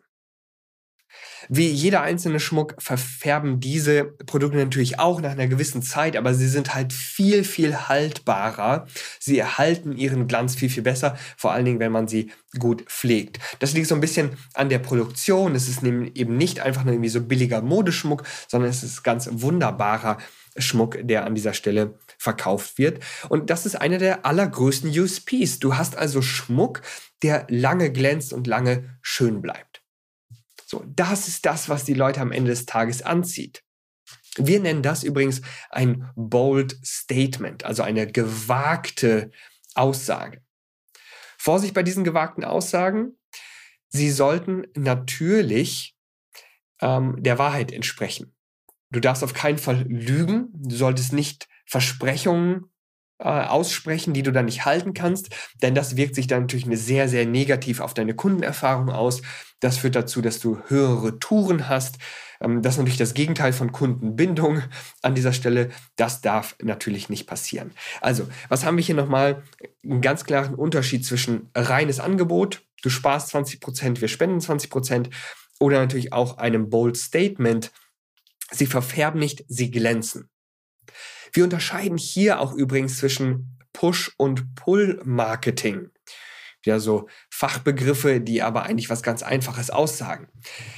Wie 1.47 1.67
jeder 1.69 2.01
einzelne 2.01 2.39
Schmuck 2.39 2.75
verfärben 2.79 3.59
diese 3.59 4.03
Produkte 4.03 4.57
natürlich 4.57 4.99
auch 4.99 5.21
nach 5.21 5.31
einer 5.31 5.47
gewissen 5.47 5.81
Zeit, 5.81 6.17
aber 6.17 6.33
sie 6.33 6.47
sind 6.47 6.75
halt 6.75 6.91
viel, 6.91 7.43
viel 7.43 7.87
haltbarer. 7.87 8.87
Sie 9.19 9.37
erhalten 9.37 9.95
ihren 9.95 10.27
Glanz 10.27 10.55
viel, 10.55 10.69
viel 10.69 10.83
besser, 10.83 11.17
vor 11.37 11.51
allen 11.51 11.65
Dingen, 11.65 11.79
wenn 11.79 11.91
man 11.91 12.07
sie 12.07 12.31
gut 12.57 12.83
pflegt. 12.87 13.39
Das 13.59 13.73
liegt 13.73 13.87
so 13.87 13.95
ein 13.95 14.01
bisschen 14.01 14.31
an 14.53 14.69
der 14.69 14.79
Produktion. 14.79 15.55
Es 15.55 15.69
ist 15.69 15.83
eben 15.83 16.37
nicht 16.37 16.59
einfach 16.59 16.83
nur 16.83 16.93
irgendwie 16.93 17.09
so 17.09 17.21
billiger 17.21 17.61
Modeschmuck, 17.61 18.23
sondern 18.47 18.69
es 18.69 18.83
ist 18.83 19.03
ganz 19.03 19.29
wunderbarer 19.31 20.17
Schmuck, 20.57 20.97
der 21.01 21.25
an 21.25 21.35
dieser 21.35 21.53
Stelle 21.53 21.97
verkauft 22.17 22.77
wird. 22.77 23.03
Und 23.29 23.49
das 23.49 23.65
ist 23.65 23.75
einer 23.75 23.97
der 23.97 24.25
allergrößten 24.25 24.89
USPs. 24.89 25.59
Du 25.59 25.77
hast 25.77 25.97
also 25.97 26.21
Schmuck, 26.21 26.81
der 27.21 27.45
lange 27.49 27.91
glänzt 27.91 28.33
und 28.33 28.47
lange 28.47 28.97
schön 29.01 29.41
bleibt. 29.41 29.68
So, 30.69 30.83
das 30.85 31.27
ist 31.27 31.47
das, 31.47 31.67
was 31.67 31.83
die 31.83 31.95
Leute 31.95 32.21
am 32.21 32.31
Ende 32.31 32.51
des 32.51 32.67
Tages 32.67 33.01
anzieht. 33.01 33.63
Wir 34.37 34.59
nennen 34.59 34.83
das 34.83 35.03
übrigens 35.03 35.41
ein 35.71 36.07
bold 36.15 36.77
Statement, 36.85 37.63
also 37.65 37.81
eine 37.81 38.05
gewagte 38.05 39.31
Aussage. 39.73 40.43
Vorsicht 41.39 41.73
bei 41.73 41.81
diesen 41.81 42.03
gewagten 42.03 42.43
Aussagen. 42.43 43.17
Sie 43.87 44.11
sollten 44.11 44.67
natürlich 44.75 45.97
ähm, 46.81 47.15
der 47.17 47.39
Wahrheit 47.39 47.71
entsprechen. 47.71 48.35
Du 48.91 48.99
darfst 48.99 49.23
auf 49.23 49.33
keinen 49.33 49.57
Fall 49.57 49.87
lügen. 49.87 50.49
Du 50.53 50.75
solltest 50.75 51.13
nicht 51.13 51.47
Versprechungen 51.65 52.65
aussprechen, 53.23 54.13
die 54.13 54.23
du 54.23 54.31
dann 54.31 54.45
nicht 54.45 54.65
halten 54.65 54.93
kannst, 54.93 55.29
denn 55.61 55.75
das 55.75 55.95
wirkt 55.95 56.15
sich 56.15 56.27
dann 56.27 56.41
natürlich 56.41 56.67
sehr, 56.79 57.07
sehr 57.09 57.25
negativ 57.25 57.79
auf 57.79 57.93
deine 57.93 58.15
Kundenerfahrung 58.15 58.89
aus. 58.89 59.21
Das 59.59 59.77
führt 59.77 59.95
dazu, 59.95 60.21
dass 60.21 60.39
du 60.39 60.59
höhere 60.67 61.19
Touren 61.19 61.67
hast. 61.67 61.97
Ähm, 62.39 62.61
das 62.61 62.75
ist 62.75 62.77
natürlich 62.79 62.97
das 62.97 63.13
Gegenteil 63.13 63.51
von 63.51 63.71
Kundenbindung 63.71 64.61
an 65.01 65.15
dieser 65.15 65.33
Stelle. 65.33 65.69
Das 65.97 66.21
darf 66.21 66.55
natürlich 66.61 67.09
nicht 67.09 67.27
passieren. 67.27 67.71
Also, 68.01 68.27
was 68.47 68.65
haben 68.65 68.77
wir 68.77 68.83
hier 68.83 68.95
nochmal? 68.95 69.43
Einen 69.83 70.01
ganz 70.01 70.23
klaren 70.23 70.55
Unterschied 70.55 71.05
zwischen 71.05 71.49
reines 71.55 71.99
Angebot, 71.99 72.61
du 72.81 72.89
sparst 72.89 73.29
20 73.29 73.59
Prozent, 73.59 74.01
wir 74.01 74.07
spenden 74.07 74.41
20 74.41 74.69
Prozent, 74.69 75.09
oder 75.59 75.79
natürlich 75.79 76.13
auch 76.13 76.37
einem 76.37 76.69
Bold 76.69 76.95
Statement, 76.95 77.71
Sie 78.51 78.65
verfärben 78.65 79.19
nicht, 79.19 79.43
sie 79.47 79.71
glänzen. 79.71 80.29
Wir 81.31 81.43
unterscheiden 81.43 81.97
hier 81.97 82.39
auch 82.39 82.53
übrigens 82.53 82.97
zwischen 82.97 83.57
Push- 83.73 84.11
und 84.17 84.55
Pull-Marketing. 84.55 85.89
Ja, 86.65 86.77
so 86.79 87.07
Fachbegriffe, 87.29 88.19
die 88.19 88.41
aber 88.41 88.63
eigentlich 88.63 88.89
was 88.89 89.01
ganz 89.01 89.23
Einfaches 89.23 89.69
aussagen. 89.69 90.27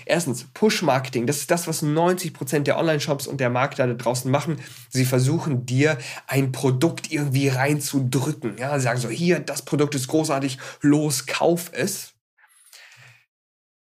Erstens, 0.06 0.46
Push-Marketing, 0.54 1.26
das 1.26 1.38
ist 1.38 1.50
das, 1.50 1.68
was 1.68 1.82
90 1.82 2.34
Prozent 2.34 2.68
der 2.68 2.78
Online-Shops 2.78 3.26
und 3.26 3.40
der 3.40 3.50
Marketer 3.50 3.88
da 3.88 3.96
draußen 3.96 4.30
machen. 4.30 4.60
Sie 4.90 5.06
versuchen 5.06 5.66
dir 5.66 5.98
ein 6.28 6.52
Produkt 6.52 7.12
irgendwie 7.12 7.48
reinzudrücken. 7.48 8.58
Ja, 8.60 8.78
sie 8.78 8.84
sagen 8.84 9.00
so, 9.00 9.10
hier, 9.10 9.40
das 9.40 9.64
Produkt 9.64 9.96
ist 9.96 10.08
großartig, 10.08 10.60
los, 10.82 11.26
kauf 11.26 11.72
es. 11.74 12.14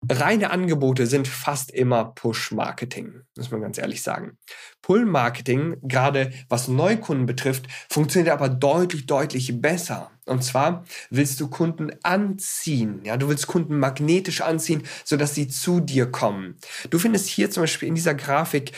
Reine 0.10 0.50
Angebote 0.50 1.05
sind 1.05 1.27
fast 1.27 1.70
immer 1.70 2.05
Push-Marketing, 2.05 3.22
muss 3.38 3.51
man 3.51 3.62
ganz 3.62 3.77
ehrlich 3.77 4.01
sagen. 4.01 4.38
Pull-Marketing, 4.81 5.77
gerade 5.84 6.31
was 6.50 6.67
Neukunden 6.67 7.27
betrifft, 7.27 7.67
funktioniert 7.89 8.34
aber 8.34 8.50
deutlich, 8.50 9.05
deutlich 9.05 9.62
besser. 9.62 10.10
Und 10.25 10.43
zwar 10.43 10.86
willst 11.12 11.39
du 11.39 11.50
Kunden 11.50 11.91
anziehen. 12.01 13.01
Ja, 13.03 13.17
du 13.17 13.29
willst 13.29 13.46
Kunden 13.46 13.77
magnetisch 13.77 14.41
anziehen, 14.41 14.84
sodass 15.05 15.36
sie 15.36 15.48
zu 15.48 15.79
dir 15.79 16.10
kommen. 16.10 16.58
Du 16.89 16.98
findest 16.98 17.27
hier 17.27 17.51
zum 17.51 17.63
Beispiel 17.63 17.88
in 17.88 17.96
dieser 17.96 18.15
Grafik 18.15 18.72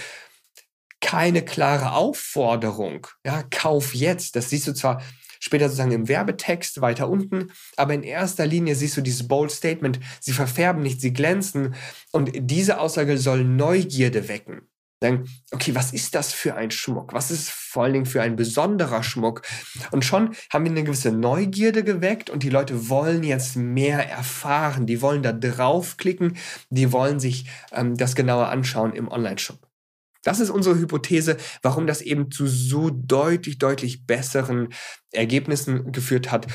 keine 1.00 1.44
klare 1.44 1.94
Aufforderung. 1.94 3.08
Ja, 3.26 3.44
kauf 3.44 3.94
jetzt. 3.94 4.36
Das 4.36 4.50
siehst 4.50 4.68
du 4.68 4.74
zwar 4.74 5.02
später 5.44 5.66
sozusagen 5.66 5.92
im 5.92 6.08
Werbetext 6.08 6.80
weiter 6.80 7.10
unten. 7.10 7.52
Aber 7.76 7.94
in 7.94 8.04
erster 8.04 8.46
Linie 8.46 8.76
siehst 8.76 8.96
du 8.96 9.02
dieses 9.02 9.28
Bold 9.28 9.52
Statement, 9.52 10.00
sie 10.22 10.32
verfärben 10.32 10.82
nicht, 10.82 11.02
sie 11.02 11.12
glänzen. 11.12 11.76
Und 12.12 12.32
diese 12.34 12.80
Aussage 12.80 13.18
soll 13.18 13.44
Neugierde 13.44 14.30
wecken. 14.30 14.70
Sagen, 15.02 15.30
okay, 15.52 15.76
was 15.76 15.92
ist 15.92 16.16
das 16.16 16.32
für 16.32 16.56
ein 16.56 16.72
Schmuck? 16.72 17.12
Was 17.12 17.30
ist 17.30 17.50
vor 17.50 17.84
allen 17.84 17.92
Dingen 17.92 18.06
für 18.06 18.22
ein 18.22 18.38
besonderer 18.38 19.04
Schmuck? 19.04 19.42
Und 19.92 20.06
schon 20.06 20.34
haben 20.50 20.64
wir 20.64 20.72
eine 20.72 20.86
gewisse 20.86 21.12
Neugierde 21.12 21.84
geweckt 21.84 22.30
und 22.30 22.42
die 22.42 22.50
Leute 22.50 22.88
wollen 22.88 23.22
jetzt 23.24 23.58
mehr 23.58 24.10
erfahren. 24.10 24.86
Die 24.86 25.02
wollen 25.02 25.22
da 25.22 25.34
draufklicken, 25.34 26.38
die 26.70 26.94
wollen 26.94 27.20
sich 27.20 27.50
ähm, 27.74 27.98
das 27.98 28.16
genauer 28.16 28.48
anschauen 28.48 28.94
im 28.94 29.10
Online-Shop. 29.10 29.73
Das 30.24 30.40
ist 30.40 30.50
unsere 30.50 30.78
Hypothese, 30.78 31.38
warum 31.62 31.88
das 31.88 32.02
eben 32.02 32.32
zu 32.32 32.48
so 32.48 32.90
deutlich, 32.90 33.58
deutlich 33.58 34.06
besseren 34.06 34.70
Ergebnissen 35.12 35.92
geführt 35.92 36.32
hat. 36.32 36.48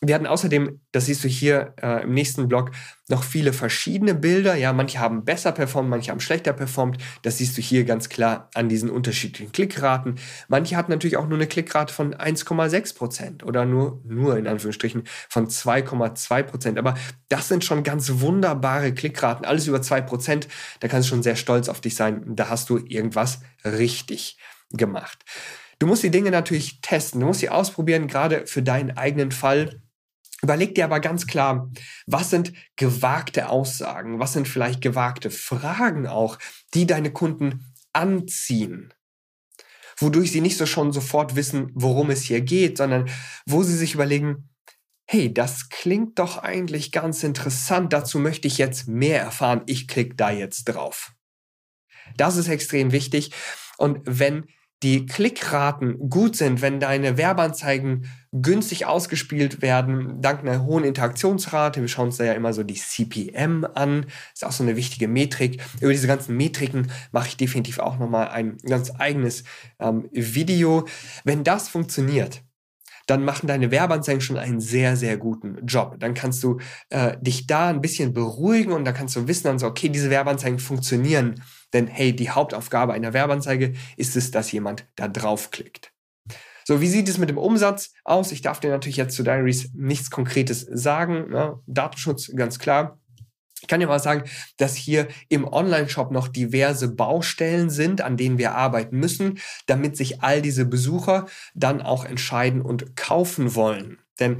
Wir 0.00 0.14
hatten 0.14 0.28
außerdem, 0.28 0.80
das 0.92 1.06
siehst 1.06 1.24
du 1.24 1.28
hier 1.28 1.74
äh, 1.82 2.04
im 2.04 2.14
nächsten 2.14 2.46
Blog, 2.46 2.70
noch 3.08 3.24
viele 3.24 3.52
verschiedene 3.52 4.14
Bilder. 4.14 4.54
Ja, 4.54 4.72
manche 4.72 5.00
haben 5.00 5.24
besser 5.24 5.50
performt, 5.50 5.90
manche 5.90 6.12
haben 6.12 6.20
schlechter 6.20 6.52
performt. 6.52 6.98
Das 7.22 7.38
siehst 7.38 7.58
du 7.58 7.62
hier 7.62 7.84
ganz 7.84 8.08
klar 8.08 8.48
an 8.54 8.68
diesen 8.68 8.90
unterschiedlichen 8.90 9.50
Klickraten. 9.50 10.14
Manche 10.46 10.76
hatten 10.76 10.92
natürlich 10.92 11.16
auch 11.16 11.26
nur 11.26 11.36
eine 11.36 11.48
Klickrate 11.48 11.92
von 11.92 12.14
1,6 12.14 12.94
Prozent 12.94 13.44
oder 13.44 13.64
nur, 13.64 14.00
nur 14.04 14.36
in 14.36 14.46
Anführungsstrichen 14.46 15.02
von 15.28 15.48
2,2 15.48 16.42
Prozent. 16.44 16.78
Aber 16.78 16.94
das 17.28 17.48
sind 17.48 17.64
schon 17.64 17.82
ganz 17.82 18.20
wunderbare 18.20 18.94
Klickraten. 18.94 19.44
Alles 19.44 19.66
über 19.66 19.82
2 19.82 20.02
Prozent. 20.02 20.46
Da 20.78 20.86
kannst 20.86 21.08
du 21.08 21.10
schon 21.10 21.24
sehr 21.24 21.36
stolz 21.36 21.68
auf 21.68 21.80
dich 21.80 21.96
sein. 21.96 22.22
Da 22.36 22.48
hast 22.48 22.70
du 22.70 22.78
irgendwas 22.78 23.40
richtig 23.64 24.38
gemacht. 24.70 25.24
Du 25.80 25.86
musst 25.86 26.02
die 26.02 26.10
Dinge 26.10 26.30
natürlich 26.30 26.80
testen. 26.82 27.20
Du 27.20 27.26
musst 27.26 27.40
sie 27.40 27.50
ausprobieren, 27.50 28.06
gerade 28.06 28.46
für 28.46 28.62
deinen 28.62 28.96
eigenen 28.96 29.32
Fall 29.32 29.80
Überleg 30.40 30.74
dir 30.74 30.84
aber 30.84 31.00
ganz 31.00 31.26
klar, 31.26 31.70
was 32.06 32.30
sind 32.30 32.52
gewagte 32.76 33.48
Aussagen, 33.48 34.20
was 34.20 34.32
sind 34.32 34.46
vielleicht 34.46 34.80
gewagte 34.80 35.30
Fragen 35.30 36.06
auch, 36.06 36.38
die 36.74 36.86
deine 36.86 37.12
Kunden 37.12 37.74
anziehen, 37.92 38.94
wodurch 39.98 40.30
sie 40.30 40.40
nicht 40.40 40.56
so 40.56 40.66
schon 40.66 40.92
sofort 40.92 41.34
wissen, 41.34 41.70
worum 41.74 42.10
es 42.10 42.22
hier 42.22 42.40
geht, 42.40 42.78
sondern 42.78 43.10
wo 43.46 43.64
sie 43.64 43.76
sich 43.76 43.94
überlegen, 43.94 44.48
hey, 45.06 45.32
das 45.32 45.70
klingt 45.70 46.18
doch 46.18 46.38
eigentlich 46.38 46.92
ganz 46.92 47.24
interessant, 47.24 47.92
dazu 47.92 48.18
möchte 48.18 48.46
ich 48.46 48.58
jetzt 48.58 48.86
mehr 48.86 49.20
erfahren, 49.20 49.62
ich 49.66 49.88
klicke 49.88 50.14
da 50.14 50.30
jetzt 50.30 50.64
drauf. 50.64 51.12
Das 52.16 52.36
ist 52.36 52.48
extrem 52.48 52.92
wichtig. 52.92 53.32
Und 53.76 54.00
wenn 54.04 54.46
die 54.82 55.06
Klickraten 55.06 56.08
gut 56.08 56.36
sind, 56.36 56.62
wenn 56.62 56.78
deine 56.78 57.16
Werbeanzeigen 57.16 58.06
günstig 58.30 58.86
ausgespielt 58.86 59.62
werden, 59.62 60.20
dank 60.20 60.40
einer 60.40 60.64
hohen 60.64 60.84
Interaktionsrate. 60.84 61.80
Wir 61.80 61.88
schauen 61.88 62.06
uns 62.06 62.18
da 62.18 62.24
ja 62.24 62.34
immer 62.34 62.52
so 62.52 62.62
die 62.62 62.74
CPM 62.74 63.66
an. 63.74 64.06
Ist 64.32 64.44
auch 64.44 64.52
so 64.52 64.62
eine 64.62 64.76
wichtige 64.76 65.08
Metrik. 65.08 65.60
Über 65.80 65.92
diese 65.92 66.06
ganzen 66.06 66.36
Metriken 66.36 66.90
mache 67.10 67.28
ich 67.28 67.36
definitiv 67.36 67.78
auch 67.78 67.98
nochmal 67.98 68.28
ein 68.28 68.58
ganz 68.58 68.92
eigenes 68.98 69.44
ähm, 69.80 70.08
Video. 70.12 70.86
Wenn 71.24 71.42
das 71.42 71.68
funktioniert, 71.68 72.42
dann 73.08 73.24
machen 73.24 73.48
deine 73.48 73.72
Werbeanzeigen 73.72 74.20
schon 74.20 74.38
einen 74.38 74.60
sehr, 74.60 74.96
sehr 74.96 75.16
guten 75.16 75.66
Job. 75.66 75.96
Dann 75.98 76.14
kannst 76.14 76.44
du 76.44 76.58
äh, 76.90 77.16
dich 77.20 77.48
da 77.48 77.68
ein 77.68 77.80
bisschen 77.80 78.12
beruhigen 78.12 78.72
und 78.72 78.84
dann 78.84 78.94
kannst 78.94 79.16
du 79.16 79.26
wissen, 79.26 79.44
dann 79.44 79.58
so, 79.58 79.66
okay, 79.66 79.88
diese 79.88 80.10
Werbeanzeigen 80.10 80.60
funktionieren 80.60 81.42
denn 81.72 81.86
hey, 81.86 82.14
die 82.14 82.30
Hauptaufgabe 82.30 82.92
einer 82.92 83.12
Werbeanzeige 83.12 83.74
ist 83.96 84.16
es, 84.16 84.30
dass 84.30 84.52
jemand 84.52 84.86
da 84.96 85.08
draufklickt. 85.08 85.92
So, 86.64 86.80
wie 86.80 86.88
sieht 86.88 87.08
es 87.08 87.18
mit 87.18 87.30
dem 87.30 87.38
Umsatz 87.38 87.92
aus? 88.04 88.30
Ich 88.30 88.42
darf 88.42 88.60
dir 88.60 88.70
natürlich 88.70 88.98
jetzt 88.98 89.16
zu 89.16 89.22
Diaries 89.22 89.70
nichts 89.74 90.10
Konkretes 90.10 90.60
sagen. 90.70 91.30
Ne? 91.30 91.58
Datenschutz, 91.66 92.30
ganz 92.34 92.58
klar. 92.58 92.97
Ich 93.60 93.68
kann 93.68 93.80
dir 93.80 93.86
mal 93.86 93.98
sagen, 93.98 94.24
dass 94.56 94.76
hier 94.76 95.08
im 95.28 95.46
Online-Shop 95.46 96.10
noch 96.10 96.28
diverse 96.28 96.94
Baustellen 96.94 97.70
sind, 97.70 98.00
an 98.00 98.16
denen 98.16 98.38
wir 98.38 98.54
arbeiten 98.54 98.98
müssen, 98.98 99.38
damit 99.66 99.96
sich 99.96 100.22
all 100.22 100.42
diese 100.42 100.64
Besucher 100.64 101.26
dann 101.54 101.82
auch 101.82 102.04
entscheiden 102.04 102.62
und 102.62 102.96
kaufen 102.96 103.54
wollen. 103.54 103.98
Denn 104.20 104.38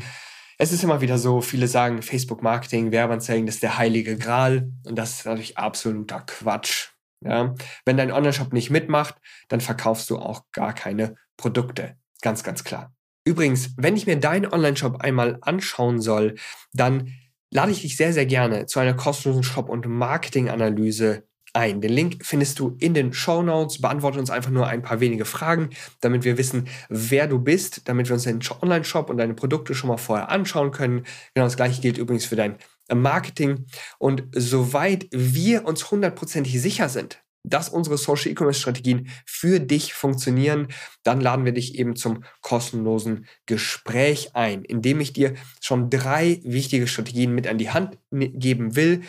es 0.59 0.73
ist 0.73 0.83
immer 0.83 1.01
wieder 1.01 1.19
so, 1.19 1.41
viele 1.41 1.69
sagen, 1.69 2.03
Facebook-Marketing, 2.03 2.91
Werbeanzeigen, 2.91 3.47
das 3.47 3.57
ist 3.57 3.63
der 3.63 3.79
heilige 3.79 4.17
Gral 4.17 4.73
und 4.85 4.97
das 4.97 5.19
ist 5.19 5.27
natürlich 5.27 5.57
absoluter 5.57 6.21
Quatsch. 6.27 6.89
Ja? 7.25 7.55
Wenn 7.85 7.97
dein 7.97 8.13
Online-Shop 8.13 8.53
nicht 8.53 8.71
mitmacht, 8.71 9.17
dann 9.49 9.61
verkaufst 9.61 10.11
du 10.11 10.19
auch 10.19 10.45
gar 10.53 10.73
keine 10.75 11.15
Produkte. 11.37 11.97
Ganz, 12.23 12.43
ganz 12.43 12.65
klar. 12.65 12.93
Übrigens, 13.25 13.75
wenn 13.77 13.97
ich 13.97 14.07
mir 14.07 14.19
deinen 14.19 14.53
Online-Shop 14.53 15.01
einmal 15.01 15.39
anschauen 15.43 16.01
soll, 16.01 16.35
dann 16.73 17.13
lade 17.51 17.73
ich 17.73 17.83
dich 17.83 17.97
sehr, 17.97 18.13
sehr 18.13 18.27
gerne 18.27 18.67
zu 18.67 18.81
einer 18.81 18.95
kostenlosen 18.95 19.43
Shop- 19.43 19.69
und 19.69 19.87
Marketing-Analyse 19.87 21.25
ein. 21.55 21.81
Den 21.81 21.93
Link 21.93 22.25
findest 22.25 22.59
du 22.59 22.77
in 22.79 22.95
den 22.95 23.13
Show 23.13 23.43
Notes. 23.43 23.81
Beantworte 23.81 24.19
uns 24.19 24.31
einfach 24.31 24.51
nur 24.51 24.67
ein 24.67 24.83
paar 24.83 25.01
wenige 25.01 25.25
Fragen, 25.25 25.71
damit 26.01 26.25
wir 26.25 26.39
wissen, 26.39 26.69
wer 26.89 27.27
du 27.27 27.39
bist, 27.39 27.89
damit 27.89 28.09
wir 28.09 28.15
uns 28.15 28.25
deinen 28.25 28.41
Online-Shop 28.63 29.11
und 29.11 29.19
deine 29.19 29.35
Produkte 29.35 29.75
schon 29.75 29.89
mal 29.89 29.97
vorher 29.97 30.31
anschauen 30.31 30.71
können. 30.71 31.05
Genau 31.35 31.47
das 31.47 31.57
gleiche 31.57 31.81
gilt 31.81 31.99
übrigens 31.99 32.27
für 32.27 32.37
dein 32.37 32.57
Marketing. 32.93 33.67
Und 33.99 34.25
soweit 34.33 35.07
wir 35.11 35.65
uns 35.67 35.91
hundertprozentig 35.91 36.61
sicher 36.61 36.89
sind, 36.89 37.23
dass 37.49 37.69
unsere 37.69 37.99
Social 37.99 38.33
E-Commerce 38.33 38.61
Strategien 38.61 39.09
für 39.27 39.61
dich 39.61 39.95
funktionieren, 39.95 40.69
dann 41.03 41.21
laden 41.21 41.45
wir 41.45 41.53
dich 41.53 41.79
eben 41.79 41.97
zum 41.97 42.25
kostenlosen 42.41 43.27
Gespräch 43.47 44.35
ein, 44.35 44.65
indem 44.65 45.01
ich 45.01 45.13
dir 45.13 45.35
schon 45.61 45.91
drei 45.91 46.41
wichtige 46.45 46.87
Strategien 46.87 47.35
mit 47.35 47.47
an 47.47 47.59
die 47.59 47.71
Hand 47.71 47.99
geben 48.11 48.77
will, 48.77 49.03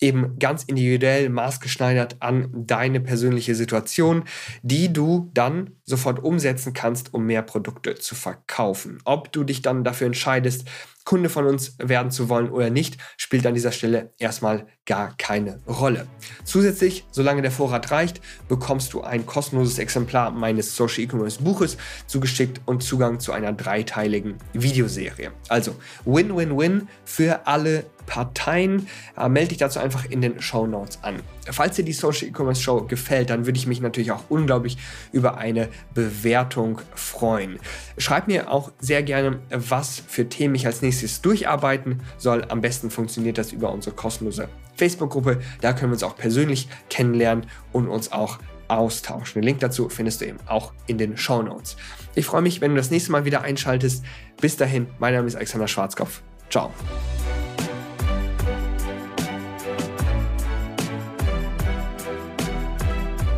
eben 0.00 0.38
ganz 0.38 0.64
individuell 0.64 1.28
maßgeschneidert 1.28 2.16
an 2.20 2.50
deine 2.52 3.00
persönliche 3.00 3.54
Situation, 3.54 4.24
die 4.62 4.92
du 4.92 5.30
dann 5.34 5.72
sofort 5.84 6.22
umsetzen 6.22 6.72
kannst, 6.72 7.14
um 7.14 7.26
mehr 7.26 7.42
Produkte 7.42 7.96
zu 7.96 8.14
verkaufen. 8.14 8.98
Ob 9.04 9.32
du 9.32 9.44
dich 9.44 9.62
dann 9.62 9.84
dafür 9.84 10.06
entscheidest, 10.06 10.68
Kunde 11.08 11.30
von 11.30 11.46
uns 11.46 11.74
werden 11.78 12.10
zu 12.10 12.28
wollen 12.28 12.50
oder 12.50 12.68
nicht, 12.68 12.98
spielt 13.16 13.46
an 13.46 13.54
dieser 13.54 13.72
Stelle 13.72 14.12
erstmal 14.18 14.66
gar 14.84 15.16
keine 15.16 15.58
Rolle. 15.66 16.06
Zusätzlich, 16.44 17.06
solange 17.10 17.40
der 17.40 17.50
Vorrat 17.50 17.90
reicht, 17.90 18.20
bekommst 18.46 18.92
du 18.92 19.00
ein 19.00 19.24
kostenloses 19.24 19.78
Exemplar 19.78 20.30
meines 20.30 20.76
Social 20.76 21.04
E-Commerce 21.04 21.42
Buches 21.42 21.78
zugeschickt 22.06 22.60
und 22.66 22.82
Zugang 22.82 23.20
zu 23.20 23.32
einer 23.32 23.54
dreiteiligen 23.54 24.36
Videoserie. 24.52 25.32
Also 25.48 25.76
Win-Win-Win 26.04 26.88
für 27.06 27.46
alle 27.46 27.86
Parteien. 28.04 28.86
Äh, 29.16 29.30
melde 29.30 29.48
dich 29.48 29.58
dazu 29.58 29.78
einfach 29.78 30.04
in 30.04 30.20
den 30.20 30.42
Show 30.42 30.66
Notes 30.66 30.98
an. 31.02 31.20
Falls 31.50 31.76
dir 31.76 31.84
die 31.84 31.92
Social 31.92 32.28
E-Commerce 32.28 32.62
Show 32.62 32.82
gefällt, 32.82 33.30
dann 33.30 33.46
würde 33.46 33.58
ich 33.58 33.66
mich 33.66 33.80
natürlich 33.80 34.12
auch 34.12 34.24
unglaublich 34.28 34.78
über 35.12 35.38
eine 35.38 35.68
Bewertung 35.94 36.80
freuen. 36.94 37.58
Schreib 37.96 38.28
mir 38.28 38.50
auch 38.50 38.72
sehr 38.78 39.02
gerne, 39.02 39.40
was 39.50 40.02
für 40.06 40.28
Themen 40.28 40.54
ich 40.54 40.66
als 40.66 40.82
nächstes 40.82 41.20
durcharbeiten 41.20 42.02
soll. 42.16 42.44
Am 42.48 42.60
besten 42.60 42.90
funktioniert 42.90 43.38
das 43.38 43.52
über 43.52 43.72
unsere 43.72 43.94
kostenlose 43.94 44.48
Facebook-Gruppe. 44.76 45.40
Da 45.60 45.72
können 45.72 45.90
wir 45.90 45.94
uns 45.94 46.02
auch 46.02 46.16
persönlich 46.16 46.68
kennenlernen 46.88 47.46
und 47.72 47.88
uns 47.88 48.12
auch 48.12 48.38
austauschen. 48.68 49.40
Den 49.40 49.46
Link 49.46 49.60
dazu 49.60 49.88
findest 49.88 50.20
du 50.20 50.26
eben 50.26 50.38
auch 50.46 50.72
in 50.86 50.98
den 50.98 51.16
Show 51.16 51.42
Notes. 51.42 51.76
Ich 52.14 52.26
freue 52.26 52.42
mich, 52.42 52.60
wenn 52.60 52.72
du 52.72 52.76
das 52.76 52.90
nächste 52.90 53.12
Mal 53.12 53.24
wieder 53.24 53.42
einschaltest. 53.42 54.04
Bis 54.40 54.56
dahin, 54.56 54.86
mein 54.98 55.14
Name 55.14 55.26
ist 55.26 55.36
Alexander 55.36 55.68
Schwarzkopf. 55.68 56.22
Ciao. 56.50 56.72